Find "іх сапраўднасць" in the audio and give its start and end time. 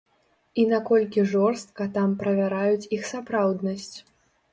2.99-3.93